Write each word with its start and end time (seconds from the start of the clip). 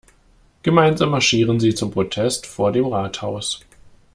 Gemeinsam 0.63 1.11
marschieren 1.11 1.59
sie 1.59 1.75
zum 1.75 1.91
Protest 1.91 2.47
vor 2.47 2.71
dem 2.71 2.87
Rathaus. 2.87 3.59